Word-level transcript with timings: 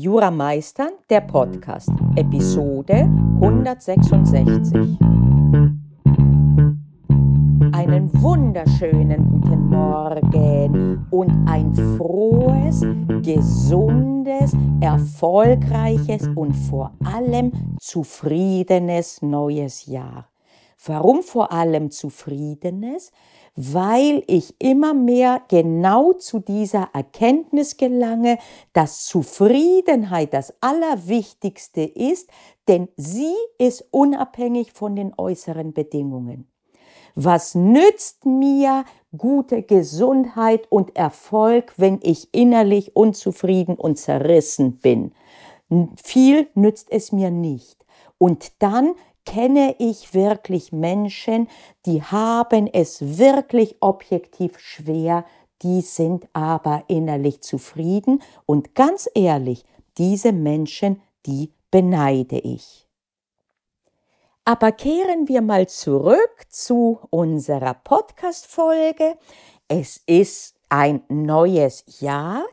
Jura 0.00 0.30
Meistern, 0.30 0.90
der 1.10 1.22
Podcast, 1.22 1.90
Episode 2.14 3.10
166. 3.40 4.72
Einen 7.72 8.08
wunderschönen 8.22 9.28
guten 9.28 9.68
Morgen 9.68 11.04
und 11.10 11.48
ein 11.48 11.74
frohes, 11.96 12.86
gesundes, 13.22 14.52
erfolgreiches 14.80 16.28
und 16.36 16.52
vor 16.54 16.92
allem 17.04 17.50
zufriedenes 17.80 19.20
neues 19.20 19.86
Jahr. 19.86 20.28
Warum 20.84 21.22
vor 21.22 21.52
allem 21.52 21.90
zufriedenes? 21.90 23.12
weil 23.60 24.22
ich 24.28 24.54
immer 24.60 24.94
mehr 24.94 25.42
genau 25.48 26.12
zu 26.12 26.38
dieser 26.38 26.90
Erkenntnis 26.92 27.76
gelange, 27.76 28.38
dass 28.72 29.04
Zufriedenheit 29.04 30.32
das 30.32 30.54
Allerwichtigste 30.60 31.80
ist, 31.82 32.30
denn 32.68 32.86
sie 32.96 33.34
ist 33.58 33.84
unabhängig 33.90 34.70
von 34.70 34.94
den 34.94 35.12
äußeren 35.18 35.72
Bedingungen. 35.72 36.48
Was 37.16 37.56
nützt 37.56 38.26
mir 38.26 38.84
gute 39.16 39.64
Gesundheit 39.64 40.70
und 40.70 40.94
Erfolg, 40.94 41.74
wenn 41.78 41.98
ich 42.04 42.32
innerlich 42.32 42.94
unzufrieden 42.94 43.74
und 43.74 43.98
zerrissen 43.98 44.78
bin? 44.78 45.10
Viel 46.00 46.46
nützt 46.54 46.92
es 46.92 47.10
mir 47.10 47.32
nicht. 47.32 47.84
Und 48.18 48.62
dann 48.62 48.94
kenne 49.28 49.76
ich 49.78 50.14
wirklich 50.14 50.72
Menschen, 50.72 51.48
die 51.84 52.02
haben 52.02 52.66
es 52.66 53.18
wirklich 53.18 53.76
objektiv 53.80 54.58
schwer, 54.58 55.26
die 55.60 55.82
sind 55.82 56.26
aber 56.32 56.84
innerlich 56.88 57.42
zufrieden 57.42 58.22
und 58.46 58.74
ganz 58.74 59.06
ehrlich, 59.14 59.66
diese 59.98 60.32
Menschen, 60.32 61.02
die 61.26 61.52
beneide 61.70 62.38
ich. 62.38 62.88
Aber 64.46 64.72
kehren 64.72 65.28
wir 65.28 65.42
mal 65.42 65.68
zurück 65.68 66.46
zu 66.48 66.98
unserer 67.10 67.74
Podcast-Folge. 67.74 69.18
Es 69.68 70.00
ist 70.06 70.54
ein 70.70 71.02
neues 71.10 72.00
Jahr 72.00 72.46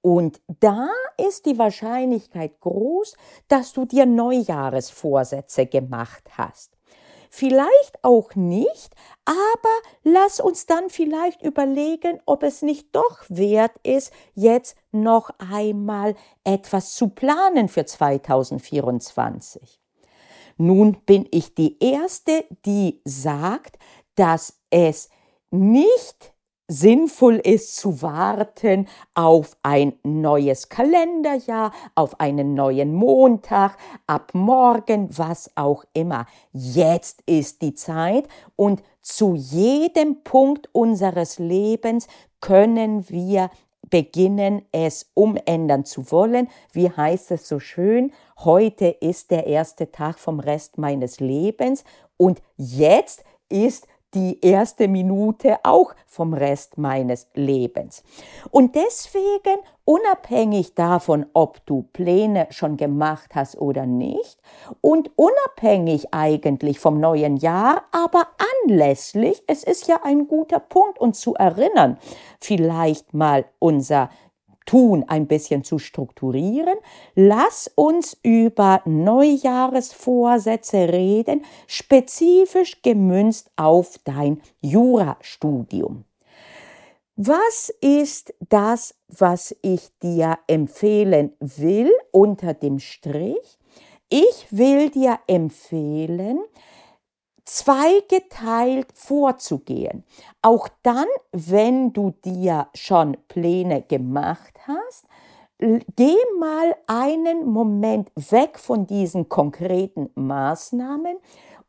und 0.00 0.40
da 0.60 0.88
ist 1.16 1.46
die 1.46 1.58
Wahrscheinlichkeit 1.58 2.60
groß, 2.60 3.16
dass 3.48 3.72
du 3.72 3.84
dir 3.84 4.06
Neujahresvorsätze 4.06 5.66
gemacht 5.66 6.24
hast. 6.36 6.78
Vielleicht 7.30 8.02
auch 8.02 8.34
nicht, 8.34 8.94
aber 9.26 9.92
lass 10.02 10.40
uns 10.40 10.64
dann 10.66 10.88
vielleicht 10.88 11.42
überlegen, 11.42 12.20
ob 12.24 12.42
es 12.42 12.62
nicht 12.62 12.94
doch 12.94 13.24
wert 13.28 13.74
ist, 13.82 14.12
jetzt 14.34 14.76
noch 14.92 15.30
einmal 15.38 16.14
etwas 16.44 16.94
zu 16.94 17.08
planen 17.08 17.68
für 17.68 17.84
2024. 17.84 19.80
Nun 20.56 21.02
bin 21.04 21.28
ich 21.30 21.54
die 21.54 21.78
Erste, 21.84 22.44
die 22.64 23.02
sagt, 23.04 23.78
dass 24.14 24.60
es 24.70 25.10
nicht 25.50 26.32
sinnvoll 26.68 27.36
ist 27.36 27.76
zu 27.76 28.02
warten 28.02 28.86
auf 29.14 29.56
ein 29.62 29.94
neues 30.02 30.68
Kalenderjahr, 30.68 31.72
auf 31.94 32.20
einen 32.20 32.54
neuen 32.54 32.94
Montag, 32.94 33.76
ab 34.06 34.32
morgen, 34.34 35.08
was 35.16 35.50
auch 35.56 35.84
immer. 35.94 36.26
Jetzt 36.52 37.22
ist 37.26 37.62
die 37.62 37.74
Zeit 37.74 38.28
und 38.54 38.82
zu 39.00 39.34
jedem 39.34 40.22
Punkt 40.22 40.68
unseres 40.72 41.38
Lebens 41.38 42.06
können 42.40 43.08
wir 43.08 43.50
beginnen, 43.88 44.62
es 44.70 45.10
umändern 45.14 45.86
zu 45.86 46.10
wollen. 46.12 46.48
Wie 46.72 46.90
heißt 46.90 47.30
es 47.30 47.48
so 47.48 47.58
schön? 47.58 48.12
Heute 48.38 48.86
ist 48.86 49.30
der 49.30 49.46
erste 49.46 49.90
Tag 49.90 50.18
vom 50.18 50.40
Rest 50.40 50.76
meines 50.76 51.20
Lebens 51.20 51.84
und 52.18 52.42
jetzt 52.56 53.24
ist 53.48 53.86
die 54.14 54.38
erste 54.40 54.88
Minute 54.88 55.58
auch 55.64 55.94
vom 56.06 56.32
Rest 56.32 56.78
meines 56.78 57.28
Lebens. 57.34 58.02
Und 58.50 58.74
deswegen, 58.74 59.60
unabhängig 59.84 60.74
davon, 60.74 61.26
ob 61.34 61.64
du 61.66 61.82
Pläne 61.92 62.46
schon 62.50 62.76
gemacht 62.76 63.34
hast 63.34 63.58
oder 63.58 63.86
nicht, 63.86 64.40
und 64.80 65.10
unabhängig 65.16 66.12
eigentlich 66.12 66.78
vom 66.80 67.00
neuen 67.00 67.36
Jahr, 67.36 67.84
aber 67.92 68.28
anlässlich, 68.64 69.42
es 69.46 69.62
ist 69.64 69.88
ja 69.88 70.00
ein 70.02 70.26
guter 70.26 70.60
Punkt, 70.60 70.98
uns 70.98 71.20
zu 71.20 71.34
erinnern, 71.34 71.98
vielleicht 72.40 73.12
mal 73.12 73.44
unser 73.58 74.10
Tun 74.68 75.04
ein 75.08 75.26
bisschen 75.26 75.64
zu 75.64 75.78
strukturieren. 75.78 76.76
Lass 77.14 77.70
uns 77.74 78.18
über 78.22 78.82
Neujahresvorsätze 78.84 80.92
reden, 80.92 81.46
spezifisch 81.66 82.82
gemünzt 82.82 83.50
auf 83.56 83.96
dein 84.04 84.42
Jurastudium. 84.60 86.04
Was 87.16 87.72
ist 87.80 88.34
das, 88.50 88.94
was 89.08 89.56
ich 89.62 89.88
dir 90.02 90.38
empfehlen 90.46 91.32
will 91.40 91.90
unter 92.10 92.52
dem 92.52 92.78
Strich? 92.78 93.58
Ich 94.10 94.48
will 94.50 94.90
dir 94.90 95.18
empfehlen, 95.28 96.40
zweigeteilt 97.48 98.92
vorzugehen. 98.94 100.04
Auch 100.42 100.68
dann, 100.82 101.06
wenn 101.32 101.94
du 101.94 102.12
dir 102.24 102.68
schon 102.74 103.16
Pläne 103.28 103.82
gemacht 103.82 104.52
hast, 104.66 105.06
geh 105.58 106.16
mal 106.38 106.76
einen 106.86 107.46
Moment 107.46 108.10
weg 108.16 108.58
von 108.58 108.86
diesen 108.86 109.30
konkreten 109.30 110.10
Maßnahmen 110.14 111.16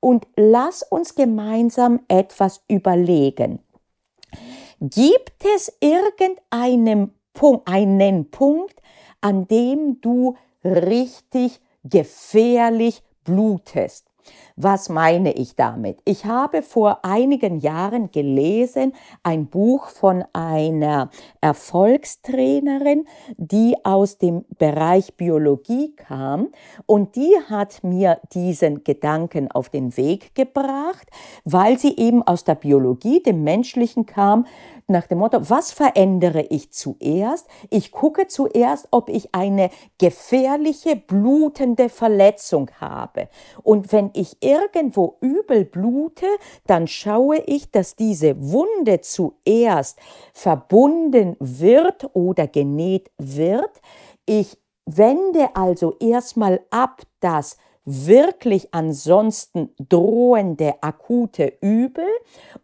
und 0.01 0.27
lass 0.35 0.83
uns 0.83 1.15
gemeinsam 1.15 2.01
etwas 2.09 2.61
überlegen. 2.67 3.59
Gibt 4.81 5.45
es 5.55 5.71
irgendeinen 5.79 7.13
Punkt, 7.33 7.67
einen 7.69 8.29
Punkt, 8.29 8.81
an 9.21 9.47
dem 9.47 10.01
du 10.01 10.35
richtig 10.63 11.61
gefährlich 11.85 13.01
blutest? 13.23 14.09
Was 14.61 14.89
meine 14.89 15.31
ich 15.31 15.55
damit? 15.55 16.01
Ich 16.03 16.25
habe 16.25 16.63
vor 16.63 17.05
einigen 17.05 17.59
Jahren 17.59 18.11
gelesen 18.11 18.91
ein 19.23 19.45
Buch 19.45 19.87
von 19.87 20.25
einer 20.33 21.11
Erfolgstrainerin, 21.39 23.07
die 23.37 23.77
aus 23.85 24.17
dem 24.17 24.43
Bereich 24.57 25.15
Biologie 25.15 25.95
kam 25.95 26.49
und 26.85 27.15
die 27.15 27.33
hat 27.49 27.85
mir 27.85 28.19
diesen 28.33 28.83
Gedanken 28.83 29.49
auf 29.49 29.69
den 29.69 29.95
Weg 29.95 30.35
gebracht, 30.35 31.07
weil 31.45 31.79
sie 31.79 31.95
eben 31.95 32.21
aus 32.21 32.43
der 32.43 32.55
Biologie, 32.55 33.23
dem 33.23 33.45
Menschlichen 33.45 34.05
kam, 34.05 34.45
nach 34.89 35.05
dem 35.05 35.19
Motto, 35.19 35.49
was 35.49 35.71
verändere 35.71 36.41
ich 36.49 36.71
zuerst? 36.71 37.47
Ich 37.69 37.91
gucke 37.91 38.27
zuerst, 38.27 38.87
ob 38.91 39.09
ich 39.09 39.35
eine 39.35 39.69
gefährliche, 39.99 40.95
blutende 40.95 41.89
Verletzung 41.89 42.71
habe. 42.81 43.29
Und 43.61 43.91
wenn 43.91 44.09
ich 44.13 44.37
irgendwo 44.49 45.17
übel 45.21 45.65
blute, 45.65 46.25
dann 46.65 46.87
schaue 46.87 47.37
ich, 47.37 47.71
dass 47.71 47.95
diese 47.95 48.35
Wunde 48.41 49.01
zuerst 49.01 49.99
verbunden 50.33 51.35
wird 51.39 52.09
oder 52.13 52.47
genäht 52.47 53.11
wird. 53.17 53.81
Ich 54.25 54.57
wende 54.85 55.55
also 55.55 55.95
erstmal 55.99 56.61
ab 56.71 57.01
das 57.19 57.57
wirklich 57.85 58.73
ansonsten 58.73 59.69
drohende 59.77 60.75
akute 60.81 61.53
Übel 61.61 62.05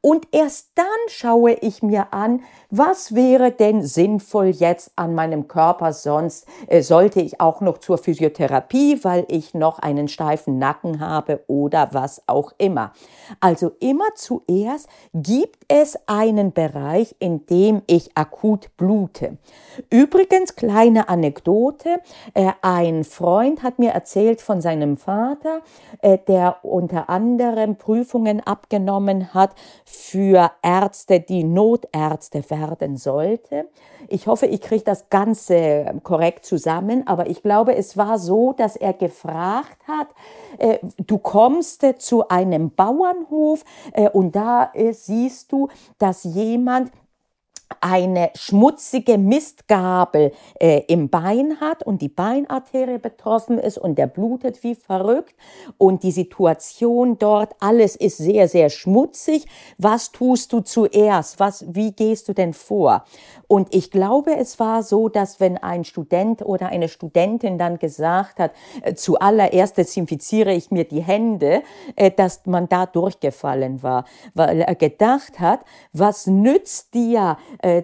und 0.01 0.27
erst 0.31 0.71
dann 0.75 0.85
schaue 1.07 1.53
ich 1.53 1.81
mir 1.81 2.13
an, 2.13 2.41
was 2.69 3.15
wäre 3.15 3.51
denn 3.51 3.81
sinnvoll 3.83 4.47
jetzt 4.47 4.91
an 4.95 5.15
meinem 5.15 5.47
Körper 5.47 5.93
sonst 5.93 6.47
äh, 6.67 6.81
sollte 6.81 7.21
ich 7.21 7.39
auch 7.39 7.61
noch 7.61 7.77
zur 7.79 7.97
Physiotherapie, 7.97 9.03
weil 9.03 9.25
ich 9.29 9.53
noch 9.53 9.79
einen 9.79 10.07
steifen 10.07 10.59
Nacken 10.59 10.99
habe 10.99 11.43
oder 11.47 11.89
was 11.91 12.21
auch 12.27 12.53
immer. 12.57 12.91
Also 13.39 13.71
immer 13.79 14.05
zuerst 14.15 14.87
gibt 15.13 15.63
es 15.67 15.97
einen 16.07 16.53
Bereich, 16.53 17.15
in 17.19 17.45
dem 17.47 17.81
ich 17.87 18.15
akut 18.15 18.75
blute. 18.77 19.37
Übrigens 19.89 20.55
kleine 20.55 21.09
Anekdote, 21.09 22.01
äh, 22.33 22.51
ein 22.61 23.03
Freund 23.03 23.63
hat 23.63 23.79
mir 23.79 23.91
erzählt 23.91 24.41
von 24.41 24.61
seinem 24.61 24.97
Vater 25.05 25.61
äh, 26.01 26.17
der 26.27 26.57
unter 26.63 27.09
anderem 27.09 27.75
Prüfungen 27.75 28.41
abgenommen 28.41 29.33
hat 29.33 29.51
für 29.85 30.51
Ärzte, 30.61 31.19
die 31.19 31.43
Notärzte 31.43 32.49
werden 32.49 32.97
sollte. 32.97 33.67
Ich 34.07 34.27
hoffe, 34.27 34.47
ich 34.47 34.61
kriege 34.61 34.83
das 34.83 35.09
Ganze 35.09 35.99
korrekt 36.03 36.45
zusammen, 36.45 37.07
aber 37.07 37.27
ich 37.27 37.43
glaube, 37.43 37.75
es 37.75 37.97
war 37.97 38.17
so, 38.19 38.53
dass 38.53 38.75
er 38.75 38.93
gefragt 38.93 39.77
hat, 39.87 40.07
äh, 40.57 40.79
du 40.97 41.17
kommst 41.17 41.83
äh, 41.83 41.97
zu 41.97 42.27
einem 42.27 42.71
Bauernhof 42.71 43.63
und 44.13 44.35
da 44.35 44.71
siehst 44.91 45.51
du, 45.51 45.69
dass 45.97 46.23
jemand 46.23 46.91
eine 47.81 48.31
schmutzige 48.35 49.17
Mistgabel 49.17 50.31
äh, 50.59 50.83
im 50.87 51.09
Bein 51.09 51.59
hat 51.59 51.83
und 51.83 52.01
die 52.01 52.09
Beinarterie 52.09 52.99
betroffen 52.99 53.57
ist 53.57 53.77
und 53.77 53.97
der 53.97 54.07
blutet 54.07 54.63
wie 54.63 54.75
verrückt 54.75 55.35
und 55.77 56.03
die 56.03 56.11
Situation 56.11 57.17
dort, 57.17 57.55
alles 57.59 57.95
ist 57.95 58.17
sehr, 58.17 58.47
sehr 58.47 58.69
schmutzig. 58.69 59.45
Was 59.77 60.11
tust 60.11 60.53
du 60.53 60.61
zuerst? 60.61 61.39
Was, 61.39 61.65
wie 61.67 61.91
gehst 61.91 62.27
du 62.27 62.33
denn 62.33 62.53
vor? 62.53 63.03
Und 63.47 63.73
ich 63.73 63.91
glaube, 63.91 64.35
es 64.35 64.59
war 64.59 64.83
so, 64.83 65.09
dass 65.09 65.39
wenn 65.39 65.57
ein 65.57 65.83
Student 65.83 66.43
oder 66.43 66.67
eine 66.67 66.89
Studentin 66.89 67.57
dann 67.57 67.79
gesagt 67.79 68.39
hat, 68.39 68.51
äh, 68.81 68.93
zuallererst 68.93 69.77
desinfiziere 69.77 70.53
ich 70.53 70.71
mir 70.71 70.85
die 70.85 71.01
Hände, 71.01 71.63
äh, 71.95 72.11
dass 72.11 72.45
man 72.45 72.69
da 72.69 72.85
durchgefallen 72.85 73.83
war, 73.83 74.05
weil 74.33 74.61
er 74.61 74.75
gedacht 74.75 75.39
hat, 75.39 75.61
was 75.93 76.27
nützt 76.27 76.93
dir, 76.93 77.37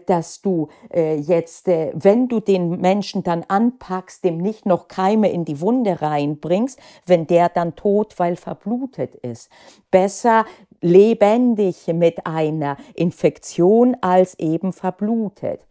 dass 0.06 0.41
du 0.41 0.69
äh, 0.94 1.15
jetzt, 1.15 1.68
äh, 1.68 1.91
wenn 1.94 2.27
du 2.27 2.39
den 2.39 2.81
Menschen 2.81 3.23
dann 3.23 3.44
anpackst, 3.47 4.23
dem 4.23 4.38
nicht 4.38 4.65
noch 4.65 4.88
Keime 4.88 5.31
in 5.31 5.45
die 5.45 5.62
Wunde 5.62 6.01
reinbringst, 6.01 6.79
wenn 7.06 7.27
der 7.27 7.50
dann 7.50 7.75
tot, 7.75 8.18
weil 8.18 8.35
verblutet 8.35 9.15
ist. 9.15 9.50
Besser 9.89 10.45
lebendig 10.81 11.88
mit 11.88 12.25
einer 12.25 12.77
Infektion 12.95 13.95
als 14.01 14.38
eben 14.39 14.73
verblutet. 14.73 15.65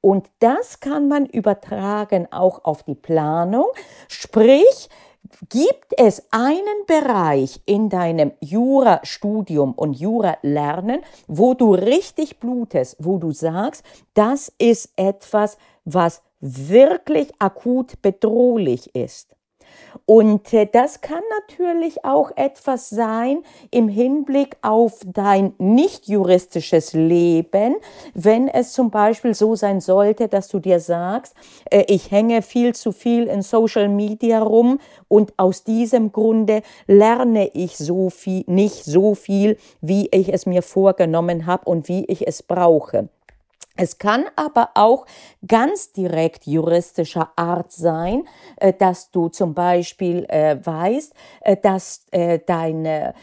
Und 0.00 0.28
das 0.38 0.80
kann 0.80 1.08
man 1.08 1.24
übertragen 1.24 2.28
auch 2.30 2.64
auf 2.64 2.82
die 2.82 2.94
Planung, 2.94 3.66
sprich, 4.08 4.90
Gibt 5.48 5.94
es 5.96 6.22
einen 6.30 6.86
Bereich 6.86 7.60
in 7.66 7.88
deinem 7.88 8.32
Jurastudium 8.40 9.72
und 9.72 9.94
Jura-Lernen, 9.94 11.00
wo 11.26 11.54
du 11.54 11.74
richtig 11.74 12.38
blutest, 12.40 12.96
wo 12.98 13.18
du 13.18 13.32
sagst, 13.32 13.84
das 14.14 14.52
ist 14.58 14.90
etwas, 14.96 15.56
was 15.84 16.22
wirklich 16.40 17.32
akut 17.38 18.00
bedrohlich 18.02 18.94
ist? 18.94 19.33
Und 20.06 20.52
äh, 20.52 20.66
das 20.70 21.00
kann 21.00 21.22
natürlich 21.40 22.04
auch 22.04 22.30
etwas 22.36 22.90
sein 22.90 23.42
im 23.70 23.88
Hinblick 23.88 24.56
auf 24.62 25.00
dein 25.06 25.54
nicht 25.58 26.08
juristisches 26.08 26.92
Leben, 26.92 27.76
wenn 28.12 28.48
es 28.48 28.72
zum 28.72 28.90
Beispiel 28.90 29.34
so 29.34 29.54
sein 29.56 29.80
sollte, 29.80 30.28
dass 30.28 30.48
du 30.48 30.58
dir 30.58 30.80
sagst, 30.80 31.34
äh, 31.70 31.84
ich 31.88 32.10
hänge 32.10 32.42
viel 32.42 32.74
zu 32.74 32.92
viel 32.92 33.24
in 33.24 33.42
Social 33.42 33.88
Media 33.88 34.40
rum 34.42 34.78
und 35.08 35.32
aus 35.36 35.64
diesem 35.64 36.12
Grunde 36.12 36.62
lerne 36.86 37.48
ich 37.54 37.76
so 37.76 38.10
viel, 38.10 38.44
nicht 38.46 38.84
so 38.84 39.14
viel, 39.14 39.56
wie 39.80 40.08
ich 40.10 40.32
es 40.32 40.46
mir 40.46 40.62
vorgenommen 40.62 41.46
habe 41.46 41.64
und 41.64 41.88
wie 41.88 42.04
ich 42.06 42.26
es 42.26 42.42
brauche. 42.42 43.08
Es 43.76 43.98
kann 43.98 44.26
aber 44.36 44.70
auch 44.74 45.04
ganz 45.48 45.90
direkt 45.90 46.46
juristischer 46.46 47.32
Art 47.34 47.72
sein, 47.72 48.22
äh, 48.58 48.72
dass 48.72 49.10
du 49.10 49.28
zum 49.30 49.52
Beispiel 49.52 50.26
äh, 50.28 50.64
weißt, 50.64 51.12
äh, 51.40 51.56
dass 51.56 52.06
deine 52.46 53.14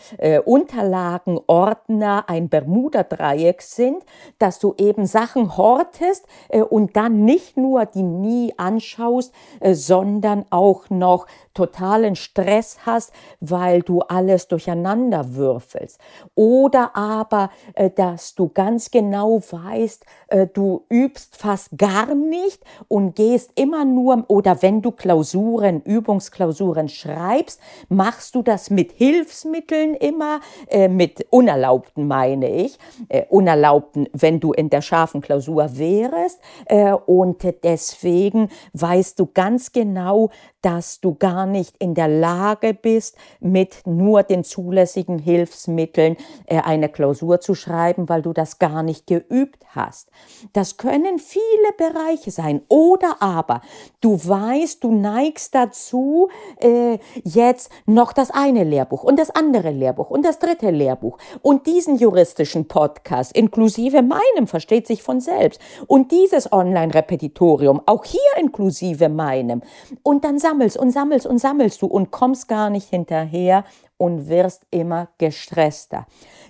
Unterlagenordner 0.46 2.26
ein 2.28 2.50
Bermuda-Dreieck 2.50 3.62
sind, 3.62 4.04
dass 4.38 4.60
du 4.60 4.74
eben 4.78 5.06
Sachen 5.06 5.56
hortest 5.56 6.26
und 6.70 6.96
dann 6.96 7.24
nicht 7.24 7.58
nur 7.58 7.86
die 7.86 8.04
nie 8.04 8.54
anschaust, 8.58 9.34
sondern 9.64 10.46
auch 10.50 10.90
noch 10.90 11.28
totalen 11.54 12.16
Stress 12.16 12.80
hast, 12.86 13.12
weil 13.40 13.82
du 13.82 14.02
alles 14.02 14.48
durcheinander 14.48 15.36
würfelst. 15.36 16.00
Oder 16.36 16.96
aber, 16.96 17.50
dass 17.96 18.36
du 18.36 18.50
ganz 18.50 18.92
genau 18.92 19.42
weißt, 19.42 20.06
du 20.54 20.86
übst 20.90 21.36
fast 21.36 21.78
gar 21.78 22.14
nicht 22.16 22.64
und 22.88 23.16
gehst 23.16 23.52
immer 23.56 23.86
nur, 23.86 24.24
oder 24.28 24.62
wenn 24.62 24.82
du 24.82 24.92
Klausuren, 24.92 25.82
Übungsklausuren 25.82 26.90
schreibst, 26.90 27.60
machst 27.90 28.36
du 28.36 28.42
das 28.42 28.70
mit 28.70 28.92
Hilfsmitteln 28.92 29.96
immer, 29.96 30.40
äh, 30.68 30.88
mit 30.88 31.26
unerlaubten 31.30 32.08
meine 32.08 32.50
ich, 32.50 32.78
äh, 33.10 33.26
unerlaubten, 33.30 34.08
wenn 34.14 34.40
du 34.40 34.54
in 34.54 34.70
der 34.70 34.82
scharfen 34.82 35.22
Klausur 35.22 35.78
wärst. 35.78 36.40
Äh, 36.66 36.94
und 36.94 37.44
deswegen 37.64 38.50
weißt 38.74 39.20
du 39.20 39.28
ganz 39.34 39.72
genau, 39.72 40.30
dass 40.62 41.02
du 41.02 41.16
gar 41.16 41.46
nicht 41.46 41.76
in 41.78 41.94
der 41.94 42.08
Lage 42.08 42.74
bist, 42.74 43.18
mit 43.40 43.82
nur 43.86 44.24
den 44.24 44.44
zulässigen 44.44 45.20
Hilfsmitteln 45.20 46.18
äh, 46.46 46.62
eine 46.62 46.90
Klausur 46.90 47.42
zu 47.42 47.56
schreiben, 47.56 48.10
weil 48.10 48.22
du 48.22 48.34
das 48.34 48.60
gar 48.60 48.84
nicht 48.84 49.08
geübt 49.08 49.64
hast. 49.76 50.10
Das 50.54 50.78
können 50.78 51.20
viele 51.20 51.42
Bereiche 51.78 52.32
sein. 52.32 52.62
Oder 52.68 53.18
aber 53.22 53.62
du 54.02 54.14
weißt, 54.16 54.84
du 54.84 54.92
neigst 54.92 55.56
dazu, 55.56 56.30
äh, 56.60 57.00
jetzt 57.24 57.72
noch 57.86 58.14
das 58.14 58.32
eine 58.32 58.64
Lehrbuch 58.64 59.04
und 59.04 59.18
das 59.18 59.30
andere 59.32 59.72
Lehrbuch 59.72 60.10
und 60.10 60.24
das 60.26 60.40
dritte 60.40 60.70
Lehrbuch 60.70 61.18
und 61.42 61.68
diesen 61.68 61.98
juristischen 61.98 62.68
Podcast, 62.68 63.36
inklusive 63.36 64.02
meinem, 64.02 64.48
versteht 64.48 64.88
sich 64.88 65.04
von 65.04 65.20
selbst, 65.20 65.62
und 65.88 66.12
dieses 66.12 66.52
Online-Repetitorium, 66.52 67.82
auch 67.86 68.06
hier 68.06 68.20
inklusive 68.38 69.10
meinem. 69.10 69.62
Und 70.04 70.24
dann 70.24 70.40
sammelst 70.52 70.78
und 70.78 70.92
sammelst 70.92 71.26
und 71.26 71.38
sammelst 71.40 71.82
du 71.82 71.88
und 71.88 72.12
kommst 72.12 72.48
gar 72.48 72.70
nicht 72.70 72.90
hinterher 72.90 73.64
und 73.98 74.28
wirst 74.28 74.64
immer 74.70 75.08
gestresster. 75.18 76.06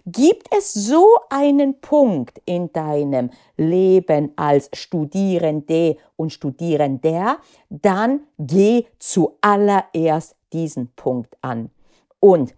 Gibt 0.05 0.47
es 0.57 0.73
so 0.73 1.05
einen 1.29 1.79
Punkt 1.81 2.41
in 2.45 2.71
deinem 2.73 3.29
Leben 3.57 4.31
als 4.35 4.69
Studierende 4.73 5.97
und 6.15 6.33
Studierender, 6.33 7.37
dann 7.69 8.21
geh 8.39 8.85
zuallererst 8.97 10.35
diesen 10.51 10.91
Punkt 10.95 11.37
an. 11.41 11.69
Und 12.19 12.55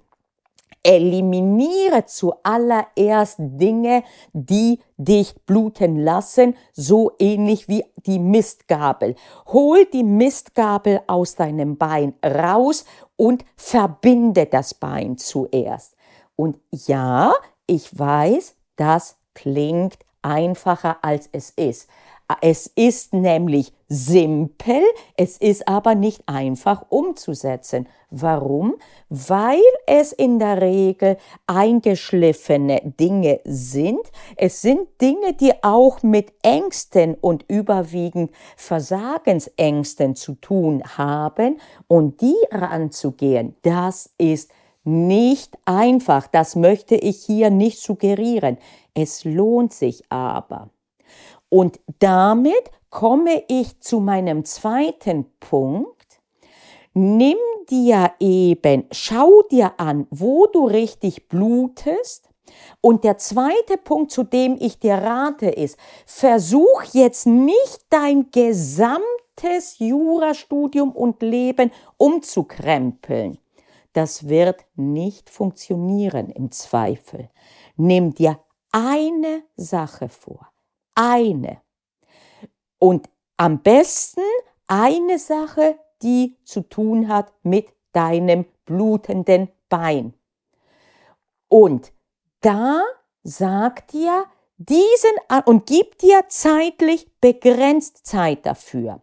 Eliminiere 0.83 2.06
zuallererst 2.06 3.38
Dinge, 3.39 4.03
die 4.33 4.80
dich 4.97 5.33
bluten 5.45 5.97
lassen, 5.97 6.56
so 6.74 7.12
ähnlich 7.19 7.69
wie 7.69 7.85
die 8.06 8.19
Mistgabel. 8.19 9.15
Hol 9.47 9.85
die 9.85 10.03
Mistgabel 10.03 11.01
aus 11.07 11.35
deinem 11.35 11.77
Bein 11.77 12.13
raus 12.24 12.85
und 13.15 13.45
verbinde 13.56 14.45
das 14.45 14.74
Bein 14.74 15.18
zuerst. 15.18 15.95
Und 16.35 16.59
ja, 16.71 17.33
ich 17.65 17.97
weiß, 17.97 18.56
das 18.75 19.18
klingt 19.33 19.97
einfacher 20.21 20.97
als 21.01 21.30
es 21.31 21.51
ist. 21.51 21.89
Es 22.42 22.68
ist 22.68 23.14
nämlich 23.14 23.74
simpel, 23.88 24.81
es 25.18 25.38
ist 25.38 25.68
aber 25.68 25.94
nicht 25.94 26.24
einfach 26.25 26.86
umzusetzen. 26.90 27.88
Warum? 28.09 28.76
Weil 29.09 29.62
es 29.88 30.14
in 30.14 30.40
der 30.40 30.62
Regel 30.62 31.18
eingeschliffene 31.47 32.94
Dinge 33.00 33.40
sind. 33.44 34.02
Es 34.36 34.62
sind 34.62 34.88
Dinge, 35.02 35.33
die 35.33 35.52
auch 35.64 36.02
mit 36.02 36.33
Ängsten 36.44 37.16
und 37.16 37.45
überwiegend 37.47 38.31
Versagensängsten 38.56 40.16
zu 40.16 40.36
tun 40.36 40.83
haben. 40.97 41.59
Und 41.88 42.21
die 42.21 42.38
ranzugehen, 42.52 43.56
das 43.64 44.12
ist 44.18 44.52
nicht 44.83 45.57
einfach. 45.66 46.28
Das 46.28 46.56
möchte 46.56 46.95
ich 46.95 47.24
hier 47.24 47.50
nicht 47.50 47.80
suggerieren. 47.80 48.57
Es 48.94 49.24
lohnt 49.24 49.74
sich 49.74 50.04
aber. 50.09 50.69
Und 51.54 51.80
damit 52.00 52.72
komme 52.90 53.44
ich 53.48 53.80
zu 53.80 54.00
meinem 54.00 54.44
zweiten 54.44 55.28
Punkt. 55.40 56.19
Nimm 56.95 57.38
dir 57.69 58.12
eben, 58.19 58.88
schau 58.90 59.44
dir 59.52 59.80
an, 59.80 60.07
wo 60.10 60.48
du 60.48 60.66
richtig 60.66 61.30
blutest. 61.30 62.28
Und 62.81 63.04
der 63.04 63.19
zweite 63.19 63.78
Punkt, 63.78 64.10
zu 64.10 64.24
dem 64.24 64.57
ich 64.60 64.80
dir 64.80 64.95
rate, 64.95 65.45
ist, 65.45 65.78
versuch 66.07 66.86
jetzt 66.94 67.28
nicht 67.28 67.86
dein 67.92 68.31
gesamtes 68.31 69.78
Jurastudium 69.78 70.92
und 70.92 71.22
Leben 71.22 71.69
umzukrempeln. 71.98 73.38
Das 73.94 74.28
wird 74.28 74.66
nicht 74.76 75.30
funktionieren 75.30 76.31
im 76.31 76.50
Zweifel. 76.50 77.30
Nimm 77.76 78.16
dir 78.16 78.40
eine 78.72 79.44
Sache 79.56 80.10
vor 80.10 80.53
eine. 80.95 81.62
Und 82.80 83.09
am 83.38 83.62
besten 83.62 84.21
eine 84.68 85.19
Sache, 85.19 85.78
die 86.02 86.38
zu 86.44 86.62
tun 86.62 87.07
hat 87.07 87.31
mit 87.44 87.68
deinem 87.92 88.45
blutenden 88.66 89.50
Bein. 89.69 90.14
Und 91.47 91.94
da 92.42 92.81
sagt 93.23 93.94
dir 93.94 94.26
diesen 94.57 95.12
und 95.45 95.66
gibt 95.66 96.02
dir 96.02 96.26
zeitlich 96.28 97.09
begrenzt 97.19 98.06
Zeit 98.06 98.45
dafür. 98.45 99.02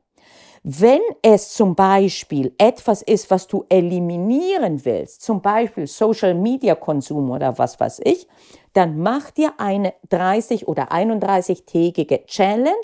Wenn 0.62 1.00
es 1.22 1.54
zum 1.54 1.74
Beispiel 1.74 2.54
etwas 2.58 3.00
ist, 3.00 3.30
was 3.30 3.46
du 3.46 3.64
eliminieren 3.70 4.84
willst, 4.84 5.22
zum 5.22 5.40
Beispiel 5.40 5.86
Social 5.86 6.34
Media 6.34 6.74
Konsum 6.74 7.30
oder 7.30 7.56
was 7.56 7.80
weiß 7.80 8.02
ich, 8.04 8.28
dann 8.74 8.98
mach 8.98 9.30
dir 9.30 9.54
eine 9.56 9.94
30 10.10 10.68
oder 10.68 10.92
31-tägige 10.92 12.26
Challenge. 12.26 12.74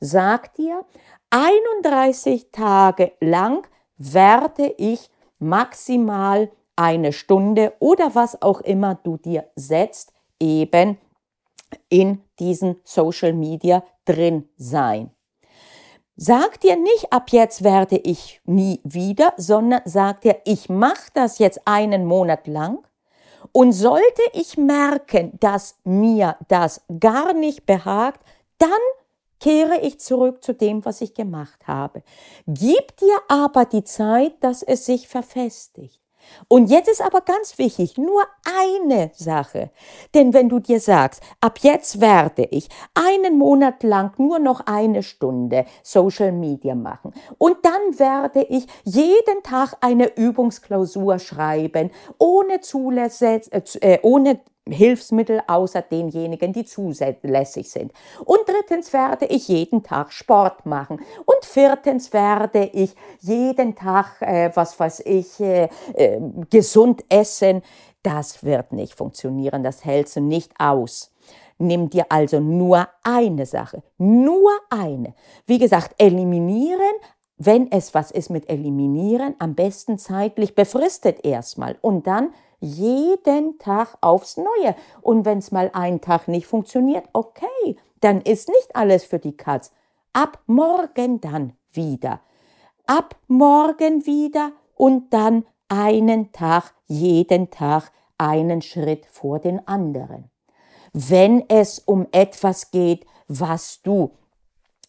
Sag 0.00 0.54
dir, 0.54 0.84
31 1.30 2.50
Tage 2.50 3.12
lang 3.20 3.68
werde 3.98 4.74
ich 4.76 5.08
maximal 5.38 6.50
eine 6.74 7.12
Stunde 7.12 7.72
oder 7.78 8.16
was 8.16 8.42
auch 8.42 8.60
immer 8.62 8.96
du 8.96 9.16
dir 9.16 9.48
setzt, 9.54 10.12
eben 10.40 10.98
in 11.88 12.24
diesen 12.40 12.80
Social 12.82 13.32
Media 13.32 13.84
drin 14.04 14.48
sein. 14.56 15.12
Sag 16.16 16.60
dir 16.60 16.76
nicht, 16.76 17.10
ab 17.10 17.30
jetzt 17.30 17.64
werde 17.64 17.96
ich 17.96 18.42
nie 18.44 18.80
wieder, 18.84 19.32
sondern 19.38 19.80
sag 19.86 20.20
dir, 20.20 20.40
ich 20.44 20.68
mache 20.68 21.10
das 21.14 21.38
jetzt 21.38 21.62
einen 21.64 22.04
Monat 22.04 22.46
lang 22.46 22.86
und 23.52 23.72
sollte 23.72 24.22
ich 24.34 24.58
merken, 24.58 25.38
dass 25.40 25.78
mir 25.84 26.36
das 26.48 26.82
gar 27.00 27.32
nicht 27.32 27.64
behagt, 27.64 28.20
dann 28.58 28.70
kehre 29.40 29.80
ich 29.80 30.00
zurück 30.00 30.44
zu 30.44 30.52
dem, 30.52 30.84
was 30.84 31.00
ich 31.00 31.14
gemacht 31.14 31.66
habe. 31.66 32.02
Gib 32.46 32.96
dir 32.98 33.18
aber 33.28 33.64
die 33.64 33.82
Zeit, 33.82 34.34
dass 34.40 34.62
es 34.62 34.84
sich 34.84 35.08
verfestigt. 35.08 36.01
Und 36.48 36.70
jetzt 36.70 36.88
ist 36.88 37.02
aber 37.02 37.20
ganz 37.20 37.58
wichtig, 37.58 37.98
nur 37.98 38.22
eine 38.68 39.10
Sache. 39.14 39.70
Denn 40.14 40.32
wenn 40.32 40.48
du 40.48 40.58
dir 40.58 40.80
sagst, 40.80 41.22
ab 41.40 41.58
jetzt 41.62 42.00
werde 42.00 42.44
ich 42.50 42.68
einen 42.94 43.38
Monat 43.38 43.82
lang 43.82 44.12
nur 44.18 44.38
noch 44.38 44.66
eine 44.66 45.02
Stunde 45.02 45.64
Social 45.82 46.32
Media 46.32 46.74
machen 46.74 47.12
und 47.38 47.56
dann 47.62 47.98
werde 47.98 48.42
ich 48.42 48.66
jeden 48.84 49.42
Tag 49.42 49.74
eine 49.80 50.16
Übungsklausur 50.16 51.18
schreiben, 51.18 51.90
ohne 52.18 52.60
Zulässe, 52.60 53.40
äh, 53.80 53.98
ohne 54.02 54.40
Hilfsmittel 54.68 55.42
außer 55.48 55.82
denjenigen, 55.82 56.52
die 56.52 56.64
zulässig 56.64 57.70
sind. 57.70 57.92
Und 58.24 58.40
drittens 58.46 58.92
werde 58.92 59.26
ich 59.26 59.48
jeden 59.48 59.82
Tag 59.82 60.12
Sport 60.12 60.66
machen. 60.66 61.00
Und 61.24 61.44
viertens 61.44 62.12
werde 62.12 62.70
ich 62.72 62.94
jeden 63.20 63.74
Tag, 63.74 64.22
äh, 64.22 64.50
was 64.54 64.78
weiß 64.78 65.00
ich, 65.00 65.40
äh, 65.40 65.68
äh, 65.94 66.20
gesund 66.48 67.04
essen. 67.08 67.62
Das 68.04 68.44
wird 68.44 68.72
nicht 68.72 68.94
funktionieren, 68.94 69.64
das 69.64 69.84
hältst 69.84 70.16
du 70.16 70.20
nicht 70.20 70.52
aus. 70.58 71.12
Nimm 71.58 71.90
dir 71.90 72.06
also 72.08 72.40
nur 72.40 72.88
eine 73.02 73.46
Sache, 73.46 73.82
nur 73.98 74.50
eine. 74.70 75.14
Wie 75.46 75.58
gesagt, 75.58 75.94
eliminieren, 75.98 76.80
wenn 77.36 77.70
es 77.70 77.94
was 77.94 78.10
ist 78.10 78.30
mit 78.30 78.48
eliminieren, 78.48 79.34
am 79.38 79.54
besten 79.54 79.98
zeitlich 79.98 80.54
befristet 80.54 81.24
erstmal 81.24 81.76
und 81.80 82.06
dann 82.06 82.32
jeden 82.62 83.58
Tag 83.58 83.98
aufs 84.00 84.36
Neue. 84.36 84.74
Und 85.00 85.24
wenn 85.24 85.38
es 85.38 85.50
mal 85.50 85.70
einen 85.74 86.00
Tag 86.00 86.28
nicht 86.28 86.46
funktioniert, 86.46 87.04
okay, 87.12 87.76
dann 88.00 88.20
ist 88.20 88.48
nicht 88.48 88.74
alles 88.74 89.04
für 89.04 89.18
die 89.18 89.36
Katz. 89.36 89.72
Ab 90.12 90.40
morgen 90.46 91.20
dann 91.20 91.54
wieder. 91.72 92.20
Ab 92.86 93.16
morgen 93.26 94.06
wieder 94.06 94.52
und 94.76 95.12
dann 95.12 95.44
einen 95.68 96.32
Tag, 96.32 96.74
jeden 96.86 97.50
Tag 97.50 97.90
einen 98.18 98.62
Schritt 98.62 99.06
vor 99.06 99.38
den 99.38 99.66
anderen. 99.66 100.30
Wenn 100.92 101.48
es 101.48 101.78
um 101.78 102.06
etwas 102.12 102.70
geht, 102.70 103.06
was 103.26 103.80
du 103.82 104.12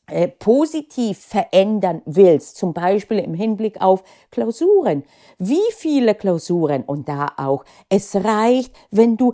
äh, 0.08 0.28
positiv 0.28 1.18
verändern 1.20 2.02
willst, 2.06 2.58
zum 2.58 2.74
Beispiel 2.74 3.20
im 3.20 3.34
Hinblick 3.34 3.80
auf 3.82 4.04
Klausuren. 4.32 5.04
Wie 5.38 5.72
viele 5.72 6.14
Klausuren? 6.14 6.84
Und 6.84 7.08
da 7.08 7.28
auch, 7.38 7.64
es 7.88 8.16
reicht, 8.16 8.76
wenn 8.92 9.16
du 9.16 9.34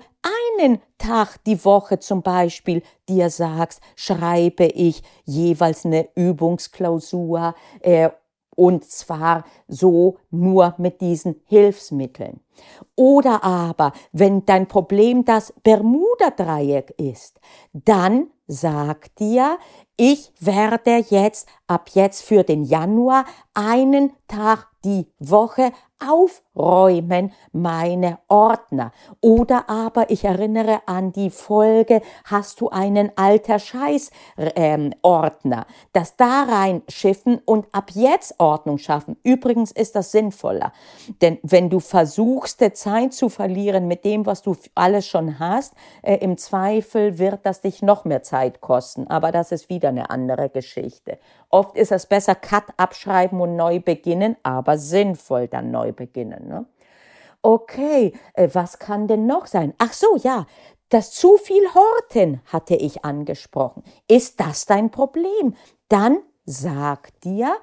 einen 0.59 0.79
Tag 0.97 1.43
die 1.45 1.63
Woche 1.65 1.99
zum 1.99 2.21
Beispiel 2.21 2.83
dir 3.07 3.29
sagst, 3.29 3.81
schreibe 3.95 4.65
ich 4.65 5.01
jeweils 5.25 5.85
eine 5.85 6.09
Übungsklausur 6.15 7.55
äh, 7.81 8.09
und 8.55 8.83
zwar 8.83 9.45
so 9.67 10.17
nur 10.31 10.75
mit 10.77 10.99
diesen 10.99 11.41
Hilfsmitteln. 11.45 12.41
Oder 12.95 13.43
aber, 13.43 13.93
wenn 14.11 14.45
dein 14.45 14.67
Problem 14.67 15.23
das 15.23 15.53
Bermuda-Dreieck 15.63 16.93
ist, 16.97 17.39
dann 17.71 18.27
sag 18.47 19.15
dir, 19.15 19.57
ich 19.99 20.31
werde 20.39 21.03
jetzt 21.09 21.49
ab 21.67 21.89
jetzt 21.93 22.23
für 22.23 22.43
den 22.43 22.63
Januar 22.63 23.25
einen 23.53 24.13
Tag 24.29 24.67
die 24.85 25.11
Woche 25.19 25.73
aufräumen 25.99 27.33
meine 27.51 28.19
Ordner. 28.29 28.93
Oder 29.19 29.69
aber 29.69 30.09
ich 30.09 30.23
erinnere 30.23 30.81
an 30.85 31.11
die 31.11 31.29
Folge, 31.29 32.01
hast 32.23 32.61
du 32.61 32.69
einen 32.69 33.11
alter 33.17 33.59
Scheiß 33.59 34.11
ähm, 34.55 34.93
Ordner, 35.01 35.65
das 35.91 36.15
da 36.15 36.43
reinschiffen 36.43 37.41
und 37.43 37.67
ab 37.73 37.91
jetzt 37.93 38.39
Ordnung 38.39 38.77
schaffen. 38.77 39.17
Übrigens 39.23 39.71
ist 39.71 39.95
das 39.95 40.11
sinnvoller, 40.11 40.71
denn 41.21 41.37
wenn 41.43 41.69
du 41.69 41.79
versuchst, 41.81 42.63
Zeit 42.73 43.13
zu 43.13 43.29
verlieren 43.29 43.87
mit 43.87 44.05
dem, 44.05 44.25
was 44.25 44.41
du 44.41 44.55
alles 44.75 45.05
schon 45.05 45.39
hast, 45.39 45.73
äh, 46.01 46.15
im 46.15 46.37
Zweifel 46.37 47.19
wird 47.19 47.45
das 47.45 47.61
dich 47.61 47.81
noch 47.81 48.05
mehr 48.05 48.23
Zeit 48.23 48.61
kosten. 48.61 49.07
Aber 49.07 49.31
das 49.31 49.51
ist 49.51 49.69
wieder 49.69 49.88
eine 49.89 50.09
andere 50.09 50.49
Geschichte. 50.49 51.19
Oft 51.49 51.75
ist 51.75 51.91
es 51.91 52.05
besser, 52.05 52.35
Cut 52.35 52.65
abschreiben 52.77 53.39
und 53.41 53.55
neu 53.55 53.79
beginnen, 53.79 54.37
aber 54.43 54.77
sinnvoll 54.77 55.47
dann 55.47 55.71
neu 55.71 55.91
beginnen. 55.91 56.47
Ne? 56.47 56.65
Okay, 57.41 58.13
äh, 58.33 58.49
was 58.53 58.79
kann 58.79 59.07
denn 59.07 59.25
noch 59.25 59.45
sein? 59.45 59.73
Ach 59.77 59.93
so, 59.93 60.17
ja, 60.17 60.45
das 60.89 61.11
zu 61.11 61.37
viel 61.37 61.63
Horten 61.73 62.41
hatte 62.45 62.75
ich 62.75 63.05
angesprochen. 63.05 63.83
Ist 64.07 64.39
das 64.39 64.65
dein 64.65 64.89
Problem? 64.89 65.55
Dann 65.87 66.19
sag 66.45 67.19
dir, 67.21 67.55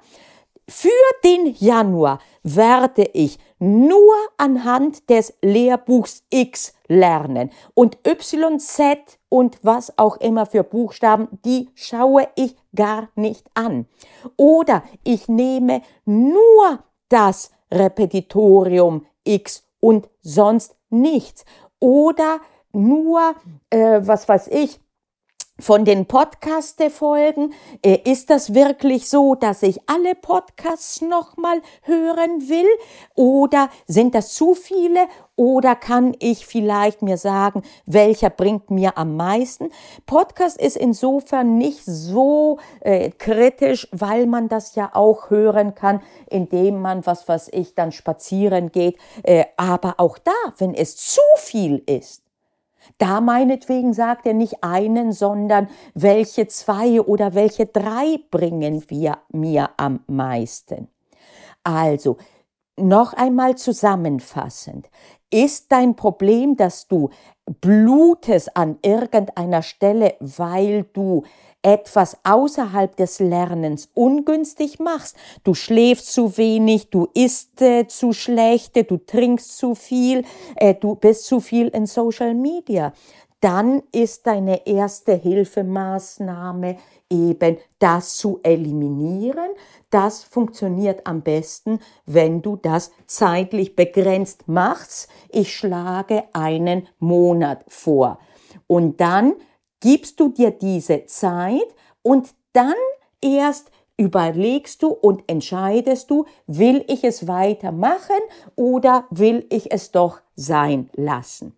für 0.69 0.89
den 1.25 1.55
Januar 1.59 2.19
werde 2.43 3.05
ich 3.13 3.39
nur 3.59 4.15
anhand 4.37 5.09
des 5.11 5.35
Lehrbuchs 5.41 6.25
X 6.31 6.75
lernen 6.89 7.51
und 7.75 7.99
YZ 8.07 9.16
und 9.29 9.59
was 9.63 9.99
auch 9.99 10.17
immer 10.19 10.47
für 10.47 10.63
Buchstaben, 10.63 11.29
die 11.45 11.69
schaue 11.75 12.29
ich 12.37 12.57
gar 12.75 13.09
nicht 13.15 13.47
an. 13.55 13.87
Oder 14.37 14.83
ich 15.05 15.29
nehme 15.29 15.83
nur 16.05 16.79
das 17.09 17.51
Repetitorium 17.71 19.07
X 19.25 19.65
und 19.81 20.09
sonst 20.21 20.77
nichts. 20.91 21.45
Oder 21.81 22.41
nur, 22.73 23.35
äh, 23.71 24.01
was 24.03 24.29
weiß 24.29 24.49
ich, 24.49 24.81
von 25.59 25.85
den 25.85 26.07
Podcast-Folgen, 26.07 27.55
äh, 27.83 27.99
ist 28.05 28.31
das 28.31 28.53
wirklich 28.55 29.09
so, 29.09 29.35
dass 29.35 29.63
ich 29.63 29.81
alle 29.89 30.15
Podcasts 30.15 31.01
nochmal 31.01 31.63
hören 31.83 32.49
will? 32.49 32.67
Oder 33.15 33.71
sind 33.87 34.15
das 34.15 34.35
zu 34.35 34.55
viele? 34.55 35.07
Oder 35.35 35.75
kann 35.75 36.15
ich 36.19 36.47
vielleicht 36.47 37.03
mir 37.03 37.19
sagen, 37.19 37.63
welcher 37.85 38.31
bringt 38.31 38.71
mir 38.71 38.97
am 38.97 39.17
meisten? 39.17 39.71
Podcast 40.07 40.59
ist 40.61 40.77
insofern 40.77 41.59
nicht 41.59 41.85
so 41.85 42.59
äh, 42.81 43.11
kritisch, 43.11 43.89
weil 43.93 44.27
man 44.27 44.49
das 44.49 44.75
ja 44.75 44.91
auch 44.95 45.31
hören 45.31 45.75
kann, 45.75 46.03
indem 46.29 46.81
man, 46.81 47.05
was 47.07 47.29
was 47.29 47.49
ich, 47.49 47.75
dann 47.75 47.93
spazieren 47.93 48.73
geht. 48.73 48.99
Äh, 49.23 49.45
aber 49.57 49.95
auch 49.99 50.19
da, 50.19 50.33
wenn 50.59 50.75
es 50.75 50.97
zu 50.97 51.21
viel 51.37 51.83
ist, 51.87 52.26
da 52.99 53.21
meinetwegen 53.21 53.93
sagt 53.93 54.27
er 54.27 54.35
nicht 54.35 54.63
einen, 54.63 55.13
sondern 55.13 55.69
welche 55.95 56.47
zwei 56.49 57.01
oder 57.01 57.35
welche 57.35 57.67
drei 57.67 58.19
bringen 58.31 58.85
wir 58.89 59.19
mir 59.33 59.71
am 59.77 60.01
meisten. 60.07 60.89
Also, 61.65 62.17
noch 62.79 63.15
einmal 63.15 63.57
zusammenfassend. 63.57 64.89
Ist 65.31 65.73
dein 65.73 65.97
Problem, 65.97 66.57
dass 66.57 66.87
du 66.87 67.11
blutest 67.61 68.57
an 68.57 68.79
irgendeiner 68.83 69.63
Stelle, 69.63 70.15
weil 70.21 70.85
du 70.93 71.25
etwas 71.63 72.17
außerhalb 72.23 72.95
des 72.95 73.19
Lernens 73.19 73.89
ungünstig 73.95 74.79
machst, 74.79 75.17
du 75.43 75.55
schläfst 75.55 76.13
zu 76.13 76.37
wenig, 76.37 76.91
du 76.91 77.09
isst 77.13 77.61
äh, 77.61 77.89
zu 77.89 78.13
schlecht, 78.13 78.77
du 78.89 78.99
trinkst 78.99 79.57
zu 79.59 79.75
viel, 79.75 80.25
äh, 80.55 80.75
du 80.75 80.95
bist 80.95 81.25
zu 81.25 81.41
viel 81.41 81.69
in 81.69 81.87
Social 81.87 82.35
Media, 82.35 82.93
dann 83.41 83.83
ist 83.93 84.27
deine 84.27 84.67
erste 84.67 85.15
Hilfemaßnahme 85.15 86.77
eben 87.11 87.59
das 87.79 88.17
zu 88.17 88.41
eliminieren. 88.43 89.51
Das 89.91 90.25
funktioniert 90.25 91.07
am 91.07 91.23
besten, 91.23 91.81
wenn 92.05 92.43
du 92.43 92.57
das 92.57 92.93
zeitlich 93.07 93.77
begrenzt 93.77 94.49
machst. 94.49 95.09
Ich 95.31 95.57
schlage 95.57 96.25
einen 96.33 96.89
Monat 96.99 97.65
vor. 97.69 98.19
Und 98.67 99.01
dann 99.01 99.35
gibst 99.81 100.19
du 100.21 100.31
dir 100.31 100.51
diese 100.51 101.07
Zeit 101.07 101.75
und 102.03 102.35
dann 102.53 102.75
erst 103.21 103.71
überlegst 103.97 104.83
du 104.83 104.89
und 104.89 105.25
entscheidest 105.27 106.11
du, 106.11 106.27
will 106.47 106.85
ich 106.89 107.05
es 107.05 107.27
weitermachen 107.27 108.21
oder 108.55 109.07
will 109.11 109.47
ich 109.51 109.73
es 109.73 109.91
doch 109.91 110.21
sein 110.35 110.91
lassen. 110.95 111.57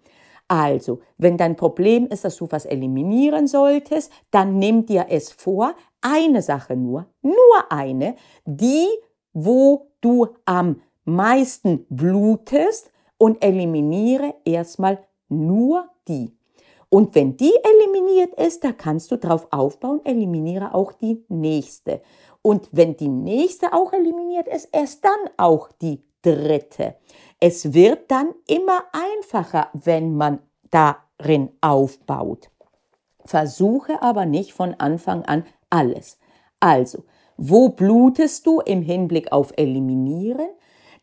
Also, 0.48 1.00
wenn 1.18 1.36
dein 1.36 1.56
Problem 1.56 2.06
ist, 2.06 2.24
dass 2.24 2.36
du 2.36 2.46
was 2.50 2.64
eliminieren 2.64 3.46
solltest, 3.46 4.10
dann 4.30 4.58
nimm 4.58 4.86
dir 4.86 5.06
es 5.10 5.30
vor, 5.30 5.74
eine 6.00 6.40
Sache 6.40 6.74
nur, 6.74 7.06
nur 7.22 7.34
eine, 7.70 8.16
die, 8.46 8.86
wo 9.34 9.90
du 10.00 10.28
am 10.46 10.80
meisten 11.04 11.84
blutest 11.90 12.90
und 13.18 13.44
eliminiere 13.44 14.34
erstmal 14.44 15.04
nur 15.28 15.88
die. 16.06 16.34
Und 16.90 17.14
wenn 17.14 17.36
die 17.36 17.52
eliminiert 17.62 18.34
ist, 18.34 18.64
da 18.64 18.72
kannst 18.72 19.10
du 19.10 19.18
drauf 19.18 19.48
aufbauen, 19.50 20.00
eliminiere 20.04 20.74
auch 20.74 20.92
die 20.92 21.22
nächste. 21.28 22.00
Und 22.48 22.70
wenn 22.72 22.96
die 22.96 23.08
nächste 23.08 23.74
auch 23.74 23.92
eliminiert 23.92 24.48
ist, 24.48 24.70
erst 24.72 25.04
dann 25.04 25.20
auch 25.36 25.70
die 25.82 26.02
dritte. 26.22 26.94
Es 27.40 27.74
wird 27.74 28.10
dann 28.10 28.30
immer 28.46 28.84
einfacher, 28.90 29.68
wenn 29.74 30.16
man 30.16 30.38
darin 30.70 31.50
aufbaut. 31.60 32.48
Versuche 33.22 34.00
aber 34.00 34.24
nicht 34.24 34.54
von 34.54 34.72
Anfang 34.72 35.26
an 35.26 35.44
alles. 35.68 36.18
Also, 36.58 37.04
wo 37.36 37.68
blutest 37.68 38.46
du 38.46 38.60
im 38.60 38.80
Hinblick 38.80 39.30
auf 39.30 39.52
Eliminieren? 39.58 40.48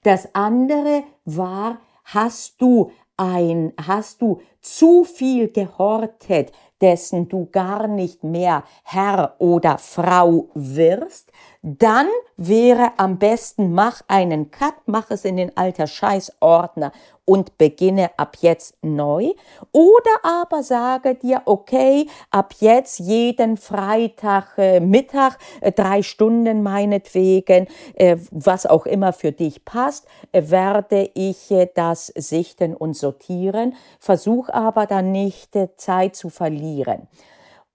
Das 0.01 0.33
andere 0.33 1.03
war, 1.25 1.79
hast 2.05 2.59
du 2.59 2.89
ein, 3.17 3.71
hast 3.79 4.19
du 4.19 4.41
zu 4.65 5.03
viel 5.03 5.51
gehortet, 5.51 6.51
dessen 6.81 7.29
du 7.29 7.47
gar 7.51 7.87
nicht 7.87 8.23
mehr 8.23 8.63
Herr 8.83 9.35
oder 9.37 9.77
Frau 9.77 10.49
wirst, 10.55 11.31
dann 11.61 12.07
wäre 12.37 12.91
am 12.97 13.17
besten, 13.17 13.73
mach 13.73 14.01
einen 14.07 14.51
Cut, 14.51 14.75
mach 14.85 15.09
es 15.09 15.25
in 15.25 15.37
den 15.37 15.55
alter 15.57 15.87
Scheißordner 15.87 16.91
und 17.25 17.57
beginne 17.57 18.11
ab 18.17 18.37
jetzt 18.41 18.75
neu. 18.83 19.33
Oder 19.71 20.19
aber 20.21 20.61
sage 20.61 21.15
dir, 21.15 21.41
okay, 21.45 22.07
ab 22.29 22.53
jetzt 22.59 22.99
jeden 22.99 23.57
Freitag 23.57 24.57
äh, 24.57 24.79
Mittag, 24.79 25.39
äh, 25.61 25.71
drei 25.71 26.03
Stunden 26.03 26.61
meinetwegen, 26.61 27.67
äh, 27.95 28.17
was 28.29 28.67
auch 28.67 28.85
immer 28.85 29.11
für 29.11 29.31
dich 29.31 29.65
passt, 29.65 30.05
äh, 30.33 30.43
werde 30.51 31.09
ich 31.15 31.49
äh, 31.49 31.67
das 31.73 32.07
sichten 32.15 32.75
und 32.75 32.95
sortieren. 32.95 33.73
Versuch 33.99 34.49
aber 34.55 34.85
dann 34.85 35.11
nicht 35.11 35.57
Zeit 35.77 36.15
zu 36.15 36.29
verlieren. 36.29 37.07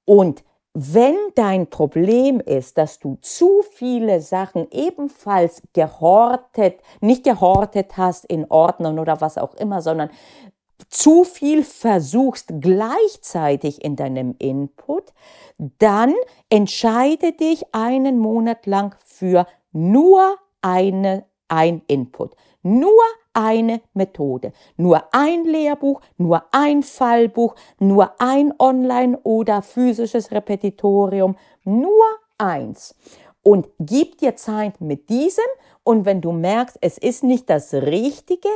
Und 0.05 0.43
wenn 0.73 1.17
dein 1.35 1.69
Problem 1.69 2.41
ist, 2.41 2.79
dass 2.79 3.01
du 3.01 3.19
zu 3.21 3.63
viele 3.73 4.21
Sachen 4.21 4.69
ebenfalls 4.71 5.63
gehortet, 5.73 6.81
nicht 7.01 7.25
gehortet 7.25 7.97
hast 7.97 8.25
in 8.25 8.47
Ordnern 8.49 8.99
oder 8.99 9.21
was 9.21 9.37
auch 9.37 9.55
immer, 9.55 9.83
sondern 9.83 10.11
zu 10.89 11.25
viel 11.25 11.65
versuchst 11.65 12.53
gleichzeitig 12.61 13.85
in 13.85 13.97
deinem 13.97 14.35
Input, 14.39 15.13
dann 15.79 16.15
entscheide 16.49 17.33
dich 17.33 17.65
einen 17.73 18.19
Monat 18.19 18.67
lang 18.67 18.95
für 19.05 19.47
nur 19.73 20.37
eine, 20.63 21.27
ein 21.49 21.83
Input. 21.89 22.35
Nur 22.63 23.03
eine 23.33 23.81
Methode, 23.95 24.53
nur 24.77 25.03
ein 25.13 25.45
Lehrbuch, 25.45 26.01
nur 26.17 26.45
ein 26.53 26.83
Fallbuch, 26.83 27.55
nur 27.79 28.21
ein 28.21 28.53
Online- 28.59 29.19
oder 29.23 29.63
physisches 29.63 30.31
Repetitorium, 30.31 31.37
nur 31.65 32.05
eins. 32.39 32.95
Und 33.43 33.69
gib 33.79 34.19
dir 34.19 34.37
Zeit 34.37 34.81
mit 34.81 35.09
diesem 35.09 35.45
und 35.83 36.05
wenn 36.05 36.21
du 36.21 36.33
merkst, 36.33 36.79
es 36.81 36.99
ist 36.99 37.25
nicht 37.25 37.49
das 37.49 37.73
Richtige, 37.73 38.49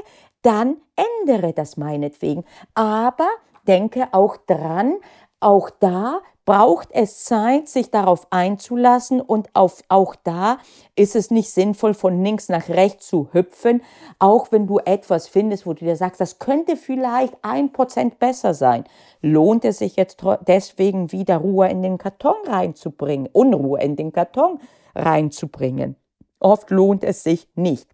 dann 0.42 0.76
ändere 1.22 1.52
das 1.52 1.76
meinetwegen. 1.76 2.44
Aber 2.74 3.28
denke 3.66 4.08
auch 4.12 4.36
dran, 4.36 4.96
auch 5.40 5.70
da 5.70 6.20
braucht 6.44 6.88
es 6.92 7.24
Zeit, 7.24 7.68
sich 7.68 7.90
darauf 7.90 8.26
einzulassen 8.30 9.20
und 9.20 9.48
auf, 9.54 9.82
auch 9.88 10.14
da 10.14 10.58
ist 10.94 11.16
es 11.16 11.30
nicht 11.30 11.50
sinnvoll, 11.50 11.94
von 11.94 12.22
links 12.22 12.48
nach 12.48 12.68
rechts 12.68 13.06
zu 13.08 13.28
hüpfen, 13.32 13.82
auch 14.18 14.52
wenn 14.52 14.66
du 14.66 14.78
etwas 14.78 15.26
findest, 15.26 15.66
wo 15.66 15.72
du 15.72 15.84
dir 15.84 15.96
sagst, 15.96 16.20
das 16.20 16.38
könnte 16.38 16.76
vielleicht 16.76 17.34
ein 17.42 17.72
Prozent 17.72 18.18
besser 18.18 18.52
sein. 18.52 18.84
Lohnt 19.22 19.64
es 19.64 19.78
sich 19.78 19.96
jetzt 19.96 20.22
deswegen 20.46 21.12
wieder 21.12 21.38
Ruhe 21.38 21.68
in 21.68 21.82
den 21.82 21.96
Karton 21.96 22.36
reinzubringen, 22.46 23.28
Unruhe 23.32 23.80
in 23.80 23.96
den 23.96 24.12
Karton 24.12 24.60
reinzubringen? 24.94 25.96
Oft 26.40 26.70
lohnt 26.70 27.04
es 27.04 27.22
sich 27.22 27.48
nicht. 27.54 27.88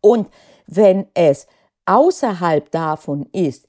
Und 0.00 0.28
wenn 0.66 1.06
es 1.14 1.46
außerhalb 1.86 2.70
davon 2.70 3.26
ist, 3.32 3.66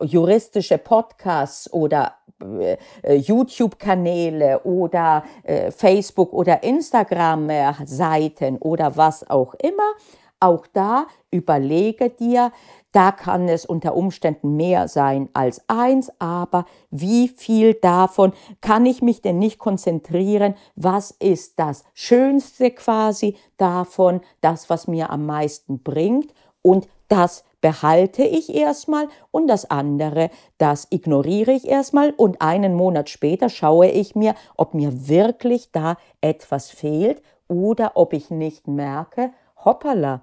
juristische 0.00 0.78
Podcasts 0.78 1.72
oder 1.72 2.14
äh, 2.40 3.16
YouTube-Kanäle 3.16 4.60
oder 4.60 5.24
äh, 5.42 5.70
Facebook- 5.70 6.32
oder 6.32 6.62
Instagram-Seiten 6.62 8.58
oder 8.58 8.96
was 8.96 9.28
auch 9.28 9.54
immer, 9.54 9.94
auch 10.40 10.66
da 10.72 11.06
überlege 11.32 12.10
dir, 12.10 12.52
da 12.92 13.10
kann 13.12 13.48
es 13.48 13.66
unter 13.66 13.94
Umständen 13.96 14.56
mehr 14.56 14.88
sein 14.88 15.28
als 15.32 15.62
eins, 15.68 16.10
aber 16.20 16.64
wie 16.90 17.28
viel 17.28 17.74
davon 17.74 18.32
kann 18.60 18.86
ich 18.86 19.02
mich 19.02 19.20
denn 19.20 19.38
nicht 19.38 19.58
konzentrieren? 19.58 20.54
Was 20.76 21.10
ist 21.10 21.58
das 21.58 21.84
Schönste 21.92 22.70
quasi 22.70 23.36
davon, 23.56 24.20
das, 24.40 24.70
was 24.70 24.86
mir 24.86 25.10
am 25.10 25.26
meisten 25.26 25.82
bringt? 25.82 26.32
Und 26.62 26.88
das 27.08 27.44
behalte 27.60 28.22
ich 28.22 28.54
erstmal 28.54 29.08
und 29.30 29.48
das 29.48 29.70
andere, 29.70 30.30
das 30.58 30.86
ignoriere 30.90 31.52
ich 31.52 31.66
erstmal 31.66 32.10
und 32.10 32.40
einen 32.40 32.74
Monat 32.74 33.08
später 33.10 33.48
schaue 33.48 33.88
ich 33.88 34.14
mir, 34.14 34.34
ob 34.56 34.74
mir 34.74 35.08
wirklich 35.08 35.72
da 35.72 35.96
etwas 36.20 36.70
fehlt 36.70 37.22
oder 37.48 37.92
ob 37.94 38.12
ich 38.12 38.30
nicht 38.30 38.68
merke, 38.68 39.32
hoppala, 39.64 40.22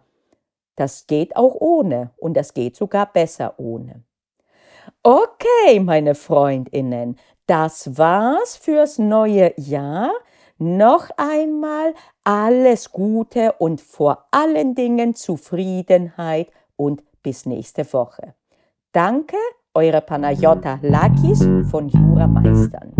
das 0.75 1.07
geht 1.07 1.35
auch 1.35 1.55
ohne 1.55 2.11
und 2.17 2.35
das 2.35 2.53
geht 2.53 2.75
sogar 2.75 3.11
besser 3.11 3.55
ohne. 3.57 4.03
Okay, 5.03 5.79
meine 5.79 6.15
Freundinnen, 6.15 7.17
das 7.47 7.97
war's 7.97 8.55
fürs 8.55 8.97
neue 8.97 9.53
Jahr. 9.57 10.11
Noch 10.57 11.09
einmal 11.17 11.93
alles 12.23 12.91
Gute 12.91 13.53
und 13.53 13.81
vor 13.81 14.25
allen 14.31 14.73
Dingen 14.73 15.13
Zufriedenheit 15.13 16.49
und 16.75 17.03
bis 17.25 17.47
nächste 17.47 17.91
Woche. 17.91 18.35
Danke, 18.91 19.37
eure 19.73 20.01
Panayota 20.01 20.77
Lakis 20.83 21.39
von 21.71 21.89
Jura 21.89 22.27
Meistern. 22.27 22.93